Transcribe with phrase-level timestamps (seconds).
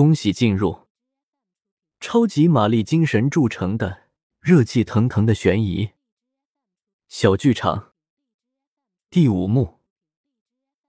[0.00, 0.86] 恭喜进入
[2.00, 4.04] 超级玛丽精神铸成的
[4.40, 5.90] 热气腾腾的悬疑
[7.06, 7.92] 小剧场
[9.10, 9.80] 第五幕：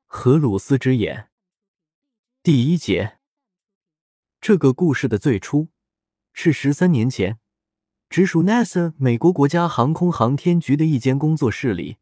[0.06, 1.30] 荷鲁斯之眼
[2.42, 3.18] 第一节。
[4.40, 5.68] 这个故事的最初
[6.32, 7.38] 是十三年前，
[8.10, 11.98] 直属 NASA 美国国家航空航天局的一间工作室里，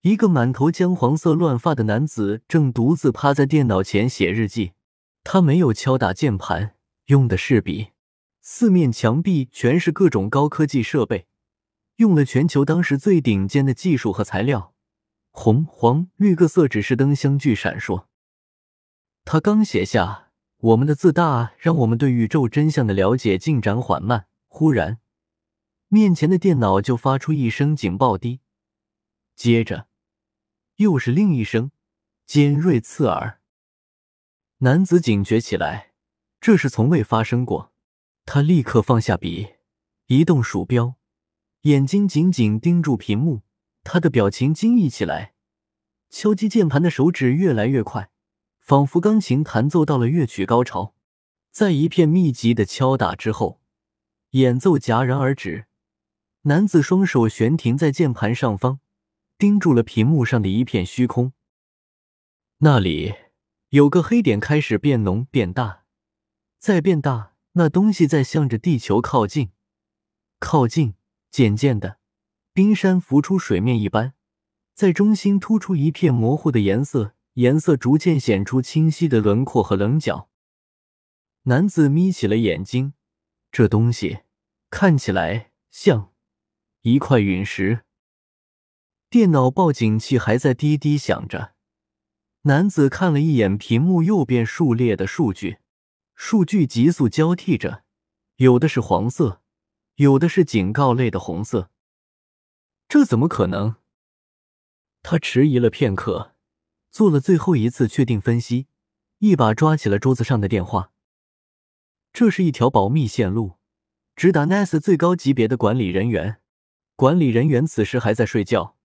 [0.00, 4.72] 一个满头姜黄色乱发的男子正独自趴在电脑前写日记。
[5.30, 6.74] 他没有敲打键盘，
[7.08, 7.88] 用的是笔。
[8.40, 11.26] 四面墙壁全是各种高科技设备，
[11.96, 14.72] 用了全球当时最顶尖的技术和材料，
[15.30, 18.06] 红、黄、绿各色指示灯相继闪烁。
[19.26, 24.98] 他刚写下“我们的自大让我们对宇宙真相的了解进展缓慢”，忽然，
[25.88, 28.40] 面前的电脑就发出一声警报滴，
[29.36, 29.88] 接着
[30.76, 31.70] 又是另一声
[32.24, 33.37] 尖锐刺耳。
[34.60, 35.92] 男子警觉起来，
[36.40, 37.72] 这是从未发生过。
[38.24, 39.50] 他立刻放下笔，
[40.06, 40.96] 移动鼠标，
[41.60, 43.42] 眼睛紧紧盯住屏幕。
[43.84, 45.34] 他的表情惊异起来，
[46.10, 48.10] 敲击键盘的手指越来越快，
[48.58, 50.92] 仿佛钢琴弹奏到了乐曲高潮。
[51.52, 53.60] 在一片密集的敲打之后，
[54.30, 55.66] 演奏戛然而止。
[56.42, 58.80] 男子双手悬停在键盘上方，
[59.38, 61.32] 盯住了屏幕上的一片虚空。
[62.58, 63.14] 那里。
[63.70, 65.84] 有个黑点开始变浓变大，
[66.58, 69.50] 再变大，那东西在向着地球靠近，
[70.38, 70.94] 靠近，
[71.30, 71.98] 渐渐的，
[72.54, 74.14] 冰山浮出水面一般，
[74.72, 80.30] 在中心突出一片模糊的颜色，颜色逐渐显出清晰的轮廓和棱角。
[81.42, 82.94] 男子眯起了眼睛，
[83.52, 84.20] 这东西
[84.70, 86.12] 看起来像
[86.80, 87.84] 一块陨石。
[89.10, 91.57] 电脑报警器还在滴滴响着。
[92.48, 95.58] 男子看了一眼屏幕右边数列的数据，
[96.14, 97.84] 数据急速交替着，
[98.36, 99.42] 有的是黄色，
[99.96, 101.68] 有的是警告类的红色。
[102.88, 103.74] 这怎么可能？
[105.02, 106.34] 他迟疑了片刻，
[106.90, 108.66] 做了最后一次确定分析，
[109.18, 110.90] 一把抓起了桌子上的电话。
[112.14, 113.58] 这是一条保密线路，
[114.16, 116.40] 直达 NASA 最高级别的管理人员。
[116.96, 118.77] 管理人员此时还在睡觉。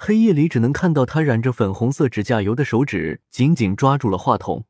[0.00, 4.64] 黑夜里只能看到他染着粉红色指甲油的手指紧紧抓住了话筒，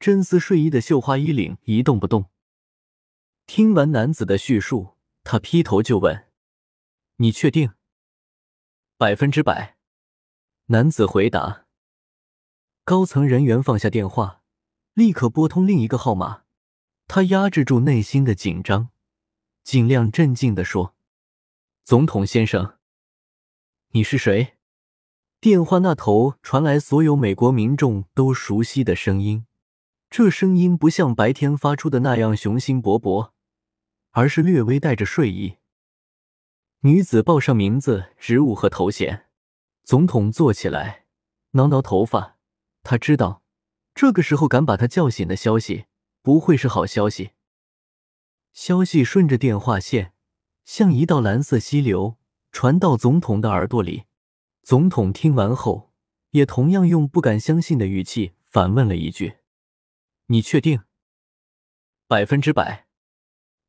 [0.00, 2.30] 真丝睡衣的绣花衣领一动不动。
[3.46, 6.26] 听完男子的叙述，他劈头就问
[7.18, 7.74] ：“你确定
[8.98, 9.76] ？”“百分之百。”
[10.66, 11.66] 男子回答。
[12.82, 14.42] 高层人员放下电话，
[14.94, 16.42] 立刻拨通另一个号码。
[17.06, 18.90] 他压制住内心的紧张，
[19.62, 20.96] 尽量镇静的说
[21.84, 22.78] ：“总统先生，
[23.90, 24.54] 你是谁？”
[25.46, 29.46] 电话那头传来所有美国民众都熟悉的声音，
[30.10, 33.30] 这声音不像白天发出的那样雄心勃勃，
[34.10, 35.58] 而是略微带着睡意。
[36.80, 39.26] 女子报上名字、职务和头衔。
[39.84, 41.04] 总统坐起来，
[41.52, 42.38] 挠挠头发。
[42.82, 43.44] 他知道，
[43.94, 45.84] 这个时候敢把他叫醒的消息
[46.22, 47.30] 不会是好消息。
[48.52, 50.12] 消息顺着电话线，
[50.64, 52.16] 像一道蓝色溪流，
[52.50, 54.06] 传到总统的耳朵里。
[54.66, 55.92] 总统听完后，
[56.30, 59.36] 也同样用不敢相信的语气反问了一句
[60.26, 60.82] ：“你确定
[62.08, 62.88] ？”“百分之百。”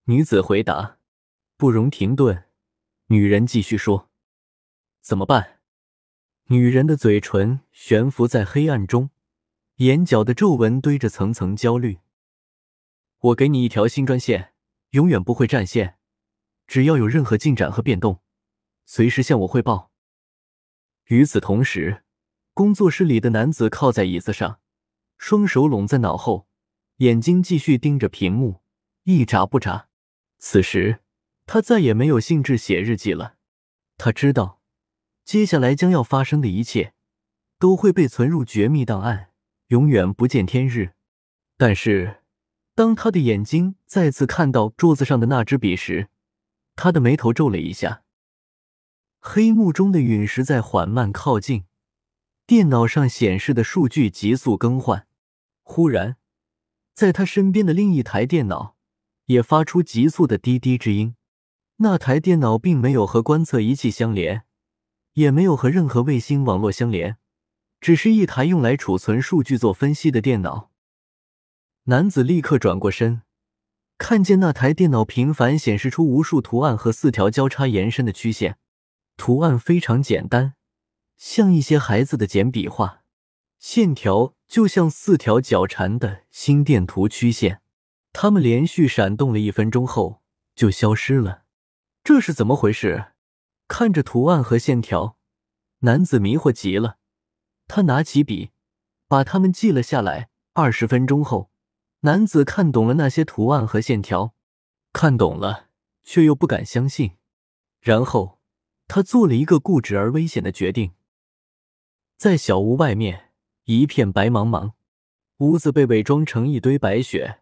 [0.05, 0.97] 女子回答。
[1.55, 2.45] 不容停顿，
[3.09, 4.09] 女人继续说
[4.99, 5.59] ：“怎么办？”
[6.49, 9.11] 女人的嘴唇悬浮在黑暗中，
[9.75, 11.99] 眼角的皱纹堆着层层焦虑。
[13.21, 14.55] “我给你一条新专线，
[14.89, 15.99] 永远不会占线。
[16.65, 18.23] 只要有任何进展和变动，
[18.87, 19.91] 随时向我汇报。”
[21.07, 22.03] 与此同时，
[22.53, 24.59] 工作室里的男子靠在椅子上，
[25.17, 26.47] 双手拢在脑后，
[26.97, 28.61] 眼睛继续盯着屏幕，
[29.03, 29.87] 一眨不眨。
[30.37, 30.99] 此时，
[31.45, 33.35] 他再也没有兴致写日记了。
[33.97, 34.61] 他知道，
[35.23, 36.93] 接下来将要发生的一切，
[37.57, 39.29] 都会被存入绝密档案，
[39.67, 40.91] 永远不见天日。
[41.55, 42.21] 但是，
[42.75, 46.09] 当他的眼睛再次看到桌子上的那支笔时，
[46.75, 48.03] 他的眉头皱了一下。
[49.19, 51.65] 黑幕中的陨石在缓慢靠近，
[52.45, 55.07] 电脑上显示的数据急速更换。
[55.63, 56.15] 忽然，
[56.93, 58.75] 在他身边的另一台电脑
[59.25, 61.15] 也发出急促的滴滴之音。
[61.77, 64.43] 那台电脑并没有和观测仪器相连，
[65.13, 67.17] 也没有和任何卫星网络相连，
[67.79, 70.71] 只是一台用来储存数据做分析的电脑。
[71.83, 73.21] 男子立刻转过身，
[73.97, 78.57] 看见那台电脑频繁显示出无数图案和四条交叉延伸的曲线。
[79.17, 80.53] 图案非常简单，
[81.17, 83.03] 像一些孩子的简笔画，
[83.59, 87.61] 线条就像四条脚缠的心电图曲线。
[88.13, 90.21] 他们连续闪动了一分钟后
[90.55, 91.43] 就消失了，
[92.03, 93.11] 这是怎么回事？
[93.67, 95.17] 看着图案和线条，
[95.79, 96.97] 男子迷惑极了。
[97.67, 98.51] 他拿起笔，
[99.07, 100.29] 把它们记了下来。
[100.53, 101.51] 二十分钟后，
[101.99, 104.33] 男子看懂了那些图案和线条，
[104.93, 105.67] 看懂了，
[106.03, 107.17] 却又不敢相信。
[107.79, 108.36] 然后，
[108.87, 110.93] 他做了一个固执而危险的决定。
[112.17, 113.31] 在小屋外面，
[113.65, 114.73] 一片白茫茫，
[115.37, 117.41] 屋子被伪装成一堆白雪，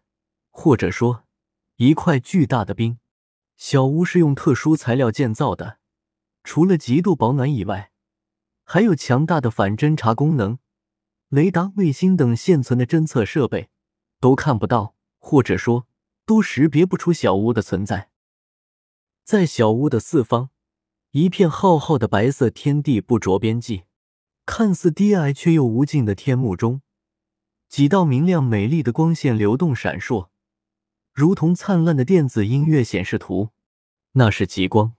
[0.50, 1.24] 或者说
[1.77, 3.00] 一块巨大的冰。
[3.56, 5.80] 小屋是用特殊材料建造的，
[6.44, 7.92] 除了极度保暖以外，
[8.63, 10.59] 还有强大的反侦察功能。
[11.30, 13.69] 雷达、卫星等现存的侦测设备
[14.19, 15.88] 都看不到，或者说
[16.25, 18.09] 都识别不出小屋的存在。
[19.24, 20.50] 在小屋的四方，
[21.16, 23.84] 一片浩浩的白色天地不着边际，
[24.46, 26.82] 看似低矮却又无尽的天幕中，
[27.70, 30.28] 几道明亮美丽的光线流动闪烁，
[31.14, 33.52] 如同灿烂的电子音乐显示图。
[34.16, 34.96] 那是极光。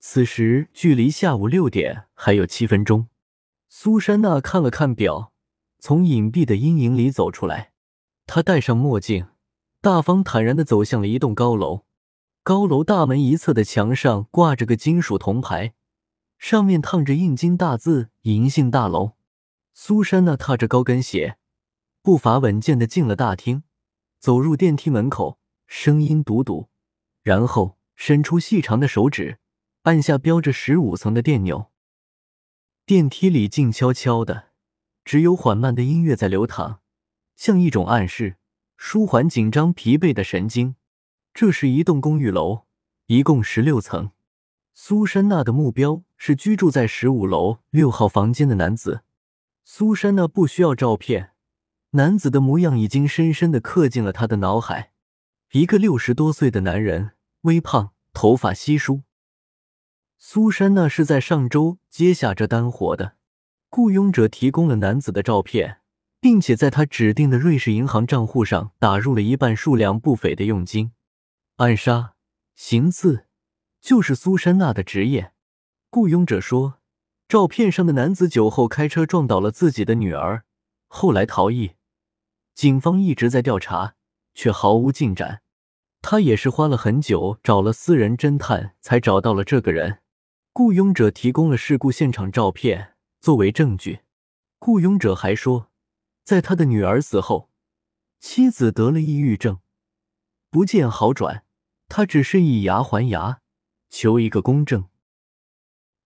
[0.00, 3.08] 此时距离下午六点还有七分钟。
[3.68, 5.30] 苏珊娜看了看表，
[5.78, 7.72] 从隐蔽的阴影里走出来。
[8.24, 9.26] 她戴上墨镜，
[9.82, 11.84] 大方坦然的走向了一栋高楼。
[12.46, 15.74] 高楼大门一侧的墙上挂着个金属铜牌，
[16.38, 19.14] 上面烫着印金大字“银杏大楼”。
[19.74, 21.38] 苏珊娜踏着高跟鞋，
[22.02, 23.64] 步伐稳健的进了大厅，
[24.20, 26.68] 走入电梯门口，声音笃笃，
[27.24, 29.40] 然后伸出细长的手指，
[29.82, 31.72] 按下标着十五层的电钮。
[32.84, 34.50] 电梯里静悄悄的，
[35.04, 36.78] 只有缓慢的音乐在流淌，
[37.34, 38.36] 像一种暗示，
[38.76, 40.76] 舒缓紧张疲惫的神经。
[41.38, 42.62] 这是一栋公寓楼，
[43.08, 44.12] 一共十六层。
[44.72, 49.02] 苏珊娜的目标是居住在十五楼六号房间的男子。
[49.62, 51.32] 苏珊娜不需要照片，
[51.90, 54.92] 男子的模样已经深深的刻进了她的脑海。
[55.52, 57.10] 一个六十多岁的男人，
[57.42, 59.02] 微胖，头发稀疏。
[60.16, 63.16] 苏珊娜是在上周接下这单活的，
[63.68, 65.80] 雇佣者提供了男子的照片，
[66.18, 70.92] 并且在他指定的瑞士银行账户上打入了一半数量不菲的佣金。
[71.58, 72.16] 暗杀、
[72.54, 73.28] 行刺，
[73.80, 75.32] 就是苏珊娜的职业。
[75.88, 76.80] 雇佣者说，
[77.28, 80.44] 照片上的男子酒后开车撞倒了自己的女儿，
[80.86, 81.76] 后来逃逸。
[82.54, 83.94] 警方一直在调查，
[84.34, 85.40] 却毫无进展。
[86.02, 90.02] 他也是花了很久，找了私人侦探，才找到了这个人。
[90.52, 94.00] 雇佣者提供了事故现场照片作为证据。
[94.58, 95.70] 雇佣者还说，
[96.22, 97.48] 在他的女儿死后，
[98.20, 99.60] 妻子得了抑郁症，
[100.50, 101.44] 不见好转。
[101.88, 103.40] 他只是以牙还牙，
[103.90, 104.88] 求一个公正。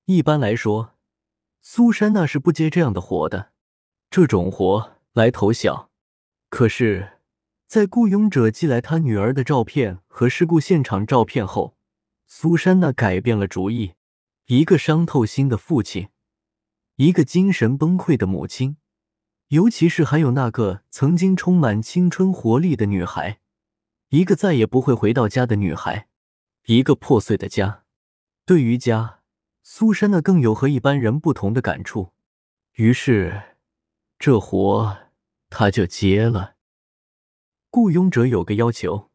[0.05, 0.95] 一般来说，
[1.61, 3.53] 苏珊娜是不接这样的活的，
[4.11, 5.91] 这种活来头小。
[6.49, 7.19] 可是，
[7.67, 11.77] 在雇佣者寄来他女儿的照片和事故现场照片后，
[12.27, 13.95] 苏珊娜改变了主意。
[14.47, 16.09] 一个伤透心的父亲，
[16.97, 18.79] 一个精神崩溃的母亲，
[19.49, 23.39] 尤其是还有那个曾经充满青春活力的女孩，
[24.11, 26.09] 一个再也不会回到家的女孩，
[26.67, 27.85] 一个破碎的家。
[28.45, 29.21] 对于家，
[29.63, 32.13] 苏珊娜更有和一般人不同的感触。
[32.75, 33.57] 于是，
[34.19, 34.99] 这活
[35.49, 36.57] 她就接了。
[37.71, 39.11] 雇佣者有个要求。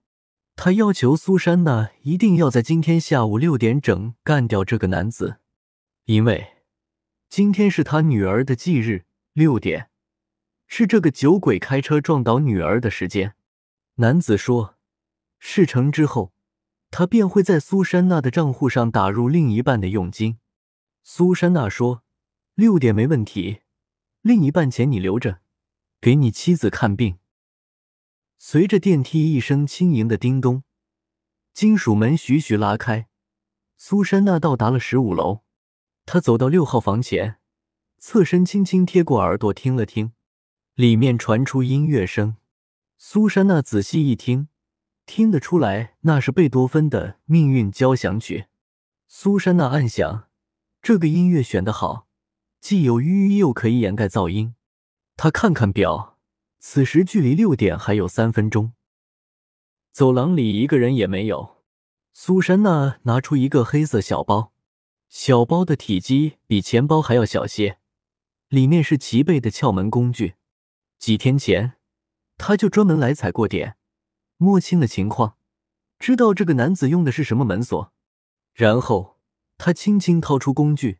[0.57, 5.39] 他要求苏珊娜一定要在今天下午六点整干掉这个男子，
[6.05, 6.63] 因为
[7.27, 9.03] 今天是他女儿的忌日。
[9.33, 9.89] 六点
[10.65, 13.35] 是这个酒鬼开车撞倒女儿的时间。
[13.95, 14.74] 男子说，
[15.39, 16.33] 事成之后，
[16.91, 20.39] 他便会在苏珊娜的账户上打入另一半的佣金。
[21.03, 22.03] 苏珊娜说，
[22.55, 23.61] 六点没问题，
[24.21, 25.41] 另一半钱你留着，
[26.01, 27.19] 给你妻子看病。
[28.37, 30.63] 随着电梯一声轻盈的叮咚，
[31.53, 33.07] 金属门徐徐拉开，
[33.77, 35.41] 苏珊娜到达了十五楼。
[36.05, 37.39] 她走到六号房前，
[37.97, 40.13] 侧身轻轻贴过耳朵听了听，
[40.75, 42.37] 里面传出音乐声。
[42.97, 44.49] 苏珊娜仔细一听，
[45.05, 48.39] 听得出来那是贝多芬的《命运交响曲》。
[49.07, 50.27] 苏珊娜暗想，
[50.81, 52.07] 这个音乐选得好，
[52.59, 54.55] 既有寓意又可以掩盖噪音。
[55.15, 56.13] 她看看表。
[56.67, 58.73] 此时距离六点还有三分钟，
[59.91, 61.57] 走廊里一个人也没有。
[62.11, 64.51] 苏珊娜拿出一个黑色小包，
[65.07, 67.77] 小包的体积比钱包还要小些，
[68.49, 70.33] 里面是齐备的撬门工具。
[70.97, 71.73] 几天前，
[72.35, 73.77] 他就专门来踩过点，
[74.37, 75.37] 摸清了情况，
[75.99, 77.93] 知道这个男子用的是什么门锁。
[78.53, 79.19] 然后
[79.57, 80.99] 他轻轻掏出工具，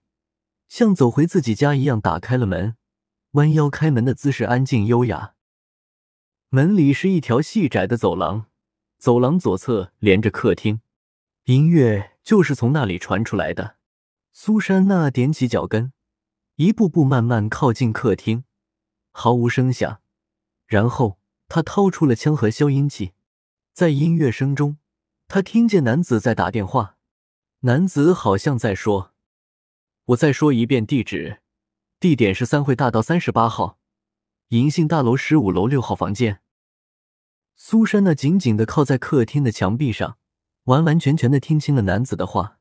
[0.68, 2.76] 像走回自己家一样打开了门，
[3.32, 5.34] 弯腰开门的姿势安静优雅。
[6.50, 8.46] 门里是一条细窄的走廊，
[8.98, 10.80] 走廊左侧连着客厅，
[11.46, 13.76] 音乐就是从那里传出来的。
[14.32, 15.92] 苏珊娜踮起脚跟，
[16.56, 18.46] 一步步慢慢靠近客厅，
[19.12, 20.02] 毫无声响。
[20.66, 23.14] 然后她掏出了枪和消音器，
[23.76, 24.78] 在音乐声中，
[25.28, 26.96] 他听见男子在打电话。
[27.64, 29.14] 男子好像在说
[30.06, 31.42] ：“我再说一遍地址，
[32.00, 33.78] 地点是三汇大道三十八号
[34.48, 36.40] 银杏大楼十五楼六号房间。”
[37.58, 40.18] 苏珊娜紧紧的靠在客厅的墙壁上，
[40.64, 42.60] 完完全全的听清了男子的话：“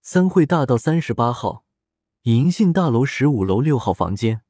[0.00, 1.66] 三汇大道三十八号
[2.22, 4.40] 银杏大楼十五楼六号房间。”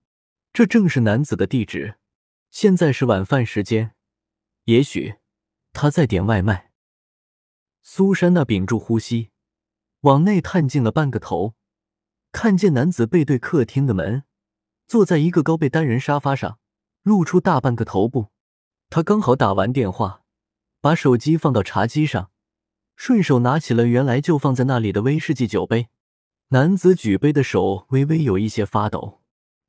[0.55, 1.97] 这正是男子的地址。
[2.53, 3.97] 现在是晚饭时间，
[4.67, 5.17] 也许
[5.75, 6.71] 他在点外卖。
[7.83, 9.31] 苏珊娜屏住呼吸，
[10.03, 11.55] 往内探进了半个头，
[12.33, 14.23] 看见男子背对客厅的门，
[14.87, 16.59] 坐在一个高背单人沙发上，
[17.03, 18.29] 露出大半个头部。
[18.89, 20.23] 他刚好打完电话，
[20.81, 22.31] 把手机放到茶几上，
[22.95, 25.89] 顺手拿起了原来就放在那里的威士忌酒杯。
[26.49, 29.23] 男子举杯的手微微有一些发抖。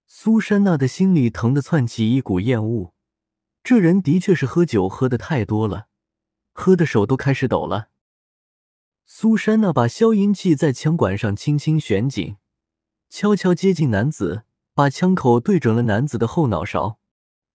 [0.06, 2.94] 苏珊娜的心里疼得窜起一股厌恶，
[3.64, 5.88] 这人的确是喝酒喝的太多了，
[6.58, 7.90] 喝的手都开始抖了。
[9.06, 12.38] 苏珊娜把消音器在枪管上轻轻旋紧，
[13.10, 16.98] 悄悄接近男子，把枪口对准了男子的后脑勺。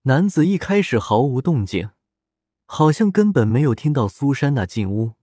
[0.02, 1.90] 男子一开始毫无动静，
[2.66, 5.14] 好像根本没有听到苏珊娜进屋。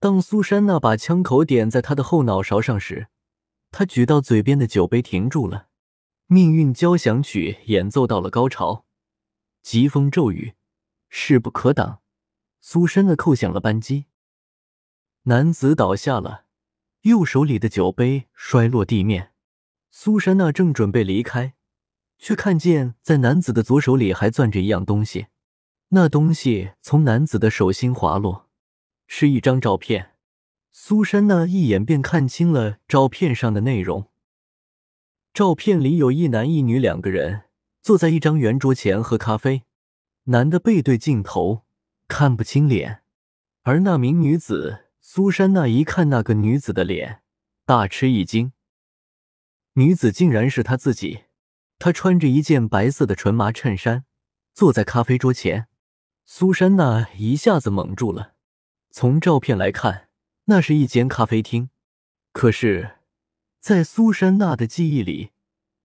[0.00, 3.08] 当苏珊娜把枪口点在他的后脑勺上时，
[3.70, 5.68] 他举到嘴边的酒杯停住了。
[6.26, 8.86] 命运交响曲演奏到了高潮，
[9.62, 10.54] 疾风骤雨，
[11.10, 12.00] 势不可挡。
[12.60, 14.06] 苏珊娜扣响了扳机，
[15.22, 16.44] 男子倒下了，
[17.02, 19.32] 右手里的酒杯摔落地面。
[19.90, 21.54] 苏珊娜正准备离开，
[22.18, 25.28] 却看见在男子的左手里还攥着一样东西，
[25.88, 28.48] 那东西从男子的手心滑落，
[29.06, 30.16] 是一张照片。
[30.70, 34.10] 苏珊娜一眼便看清了照片上的内容。
[35.32, 37.44] 照片里有一男一女两个人
[37.80, 39.62] 坐在一张圆桌前喝咖啡，
[40.24, 41.64] 男的背对镜头，
[42.08, 43.02] 看不清脸，
[43.62, 47.22] 而那名女子苏珊娜一看那个女子的脸，
[47.64, 48.52] 大吃一惊，
[49.74, 51.24] 女子竟然是她自己。
[51.78, 54.04] 她穿着一件白色的纯麻衬衫，
[54.52, 55.68] 坐在咖啡桌前。
[56.24, 58.34] 苏珊娜一下子懵住了。
[58.90, 60.08] 从照片来看，
[60.46, 61.70] 那是一间咖啡厅，
[62.32, 62.96] 可是。
[63.60, 65.32] 在苏珊娜的记忆里，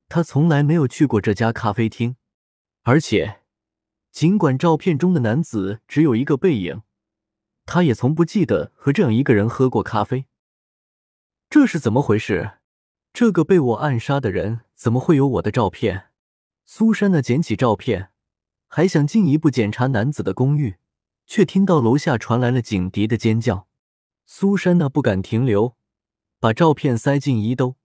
[0.07, 2.15] 她从来没有去过这家咖啡厅，
[2.83, 3.41] 而且，
[4.13, 6.83] 尽管照片中的男子只有一个背影，
[7.65, 10.27] 他也从不记得和这样一个人喝过咖啡。
[11.49, 12.59] 这是怎么回事？
[13.11, 16.11] 这个被我暗杀的人怎么会有我的照片？
[16.63, 18.11] 苏珊娜捡起照片，
[18.67, 20.75] 还想进一步检查男子的公寓，
[21.25, 23.67] 却听到楼下传来了警笛的尖叫。
[24.27, 25.75] 苏珊娜不敢停留。
[26.39, 27.77] 把照片塞进衣兜，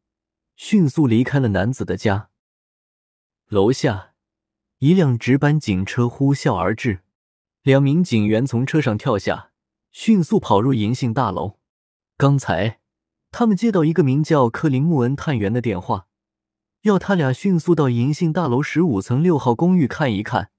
[0.57, 2.29] 迅速离开了男子的家。
[3.47, 4.08] 楼下，
[4.81, 7.01] 一辆值班警车呼啸而至，
[7.63, 9.51] 两名警员从车上跳下，
[9.91, 11.59] 迅速跑入银杏大楼。
[12.17, 12.79] 刚才，
[13.33, 16.07] 他们接到一个名叫克林穆恩探员的电话，
[16.83, 20.51] 要他俩迅速到银杏大楼十五层六号公寓看一看。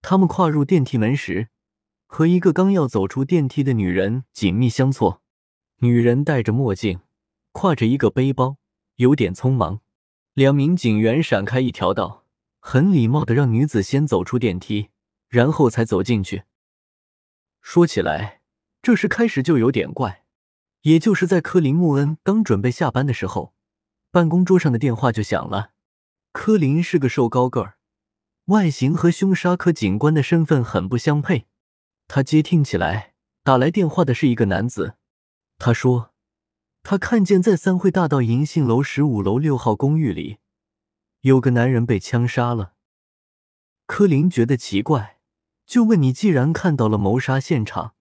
[0.00, 1.48] 他们跨入电梯门时，
[2.06, 5.22] 和一个刚要走出电梯的女人紧密相错。
[5.78, 7.00] 女人戴着墨镜。
[7.52, 8.56] 挎着一个背包，
[8.96, 9.80] 有点匆忙。
[10.34, 12.23] 两名警员闪开一条道，
[12.66, 14.88] 很礼貌的让女子先走出电梯，
[15.28, 16.44] 然后才走进去。
[17.60, 18.40] 说起来，
[18.80, 20.24] 这事开始就有点怪。
[20.80, 23.52] 也就是在科林·穆恩刚准备下班的时候，
[24.10, 25.72] 办公桌上的电话就响了。
[26.32, 27.76] 科林是个瘦高个儿，
[28.46, 31.46] 外形和凶杀科警官的身份很不相配。
[32.08, 34.94] 他接听起来，打来电话的是一个男子。
[35.58, 36.14] 他说。
[36.82, 40.38] 他看见在三汇大道银杏楼十五楼六号公寓里，
[41.24, 42.74] 有个男人被枪杀了。
[43.86, 45.20] 柯林觉得奇怪，
[45.64, 47.94] 就问：“你既然看到了谋杀现场，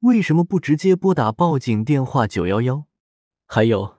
[0.00, 2.84] 为什么不直接拨打报警电话九幺幺？
[3.46, 3.98] 还有，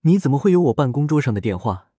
[0.00, 1.90] 你怎么会有我办公桌上的电话？”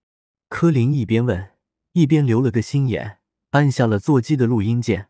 [0.50, 1.52] 柯林一边问，
[1.92, 5.08] 一边留了个心眼，按下了座机的录音键。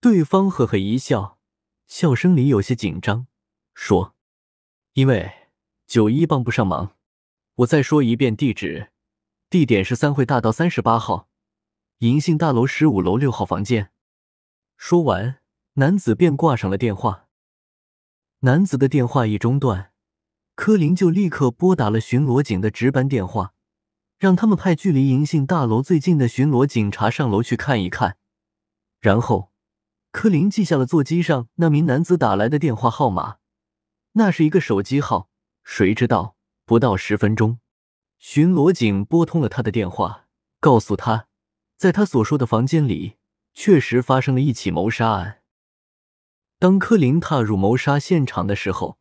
[0.00, 1.38] 对方呵呵一笑，
[1.86, 3.28] 笑声里有些紧张，
[3.72, 4.16] 说。
[4.94, 5.30] 因为
[5.86, 6.96] 九一帮不上忙，
[7.54, 8.89] 我再说一遍地址，
[9.50, 11.28] 地点是三汇大道三十八号
[11.98, 13.90] 银杏大楼十五楼六号房间。
[14.76, 15.40] 说完，
[15.72, 17.26] 男子便挂上了电话。
[18.42, 19.90] 男子的电话一中断，
[20.54, 23.54] 柯林就立刻拨打了巡逻警的值班电话，
[24.20, 28.18] 让他们派距离银杏大楼最近的巡逻警察上楼去看一看，
[29.00, 29.50] 然后，
[30.12, 33.38] 柯林记下了座机上那名男子打来的电话号码，
[34.12, 35.28] 那是一个手机号。
[35.64, 37.58] 谁知道不到十分钟，
[38.22, 40.26] 巡逻警拨通了他的电话，
[40.60, 41.26] 告诉他，
[41.78, 43.16] 在他所说的房间里
[43.54, 45.40] 确实发生了一起谋杀案。
[46.58, 48.98] 当柯林踏入谋杀现场的时候，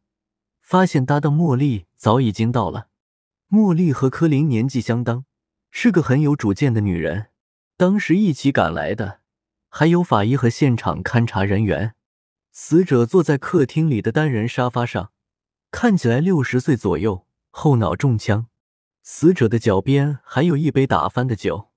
[0.61, 2.87] 发现搭档茉莉早已经到了。
[3.49, 5.25] 茉莉和柯林年纪相当，
[5.69, 7.27] 是个很有主见的女人。
[7.75, 9.19] 当时一起赶来的
[9.67, 11.93] 还有法医和现场勘查人员。
[12.53, 15.11] 死者坐在客厅里的单人沙发上，
[15.71, 18.47] 看起来六十岁左右，后脑中枪。
[19.11, 21.71] 死者的脚边还有一杯打翻的酒。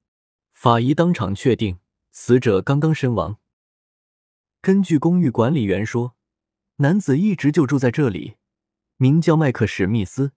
[0.52, 1.78] 法医当场确定，
[2.10, 3.38] 死者刚刚身亡。
[4.60, 6.14] 根据公寓管理员说，
[6.76, 8.36] 男子一直就住在这里，
[8.98, 10.32] 名叫麦克史密斯。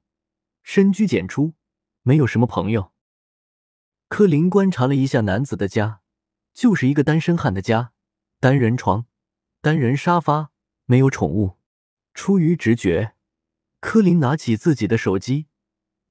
[0.63, 1.55] 深居简出，
[2.01, 2.93] 没有什么朋友。
[4.07, 5.99] 柯林观察了一下男子的家，
[6.53, 7.91] 就是一个单身汉的家，
[8.39, 9.05] 单人床，
[9.59, 10.51] 单人沙发，
[10.85, 11.57] 没有宠物。
[12.13, 13.15] 出于直觉，
[13.81, 15.47] 柯林拿起自己的手机，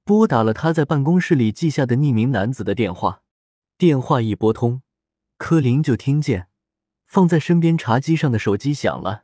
[0.05, 3.23] 拨打了他在办公室里记下的匿名男子的电话。
[3.75, 4.83] 电话一拨通，
[5.39, 6.47] 柯林就听见
[7.07, 9.23] 放在身边茶几上的手机响了。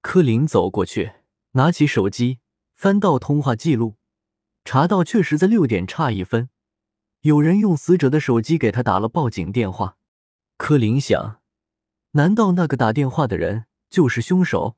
[0.00, 1.14] 柯林走过去，
[1.52, 2.38] 拿起手机，
[2.76, 3.96] 翻到通话记录。
[4.64, 6.48] 查到确实在六点差一分，
[7.22, 9.96] 有人用死者的手机给他打了报警电话。
[10.56, 11.40] 柯林想，
[12.12, 14.76] 难道那个打电话的人就是凶手？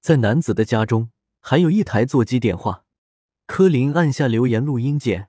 [0.00, 2.81] 在男子的家中还有一台座机电话。
[3.54, 5.28] 柯林按下留言录音键，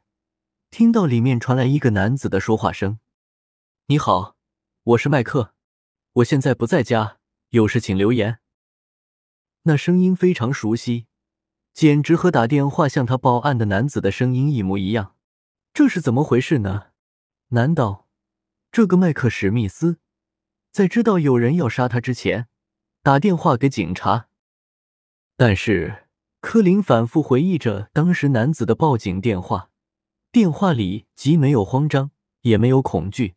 [0.69, 2.99] 听到里面传来一个男子的说话声
[3.87, 4.37] ：“你好，
[4.83, 5.53] 我是麦克，
[6.13, 7.17] 我现在不在家，
[7.49, 8.39] 有事请留言。”
[9.63, 11.07] 那声音非常熟悉。
[11.73, 15.17] 简直和打电话向他报案的男子的声音一模一样，
[15.73, 16.91] 这是怎么回事呢？
[17.49, 18.07] 难道
[18.71, 19.97] 这个麦克史密斯
[20.71, 22.47] 在知道有人要杀他之前
[23.01, 24.29] 打电话给警察？
[25.35, 26.02] 但是
[26.43, 29.69] 柯林反复回忆着当时男子的报警电话，
[30.29, 33.35] 电话里既没有慌张，也没有恐惧，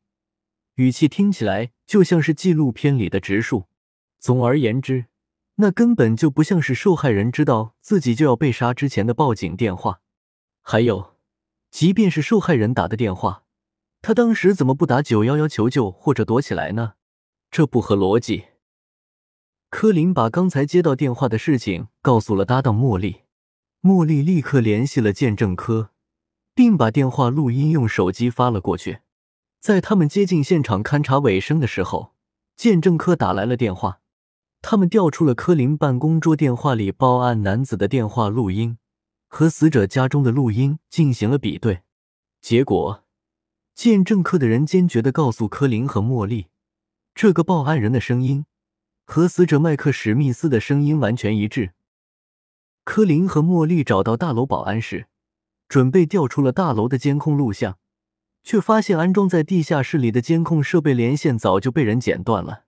[0.75, 3.69] 语气听起来就像是纪录片里的植树。
[4.19, 5.07] 总而言之。
[5.55, 10.01] 那根本就不像是受害人知道自己就要被杀之前的报警电话。
[10.61, 11.15] 还有，
[11.71, 13.45] 即便是受害人打的电话，
[14.03, 16.95] 他当时怎么不打九幺幺求救或者躲起来呢？
[17.53, 18.47] 这不合逻辑。
[19.69, 23.23] 柯林把刚才接到电话的事情告诉了搭档茉莉，
[23.83, 25.91] 茉莉立刻联系了鉴证科，
[26.55, 29.01] 并把电话录音用手机发了过去。
[29.61, 32.15] 在他们接近现场勘查尾声的时候，
[32.57, 34.01] 鉴证科打来了电话。
[34.63, 38.79] 他们调出了柯林办公桌电话里报案男子的电话录音
[39.29, 41.83] 和死者家中的录音进行了比对，
[42.41, 43.05] 结果，
[43.75, 46.47] 鉴证科的人坚决的告诉柯林和茉莉，
[47.15, 48.47] 这个报案人的声音
[49.07, 51.73] 和死者麦克史密斯的声音完全一致。
[52.85, 55.07] 柯林和茉莉找到大楼保安室，
[55.69, 57.79] 准备调出了大楼的监控录像，
[58.43, 62.65] 却发现安装在地下室里的监控设备连线早就被人剪断了。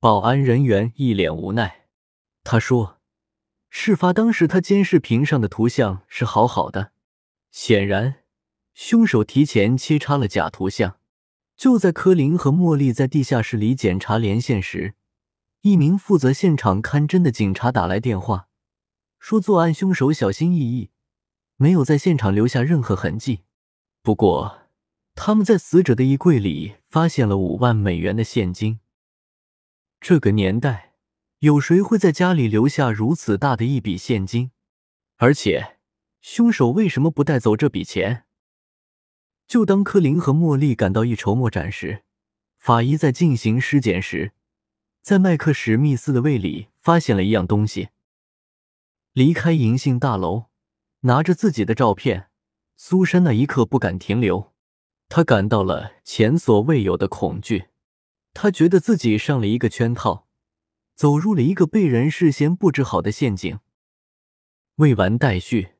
[0.00, 1.86] 保安人员一脸无奈，
[2.44, 2.98] 他说
[3.70, 6.92] ：“事发当时，他监视屏上的图像是好好的，
[7.50, 8.16] 显然
[8.74, 10.98] 凶手提前切插了假图像。”
[11.56, 14.94] 就在柯林和茉莉在地下室里检查连线时，
[15.62, 18.48] 一名负责现场看侦的警察打来电话，
[19.18, 20.90] 说作案凶手小心翼翼，
[21.56, 23.40] 没有在现场留下任何痕迹。
[24.02, 24.68] 不过，
[25.16, 28.78] 他们在死者的衣柜里发现了五万美元的现金。
[30.00, 30.94] 这个年代，
[31.40, 34.52] 有谁会在家里留下如此大的一笔现金？
[35.16, 35.78] 而且，
[36.20, 38.24] 凶手为什么不带走这笔钱？
[39.48, 42.04] 就当柯林和茉莉感到一筹莫展时，
[42.58, 44.32] 法医在进行尸检时，
[45.02, 47.88] 在麦克史密斯的胃里发现了一样东西。
[49.12, 50.46] 离开银杏大楼，
[51.00, 52.28] 拿着自己的照片，
[52.76, 54.52] 苏珊那一刻不敢停留，
[55.08, 57.68] 她感到了前所未有的恐惧。
[58.34, 60.28] 她觉得自己上了一个圈套，
[60.94, 63.58] 走入了一个被人事先布置好的陷阱。
[64.76, 65.77] 未完待续。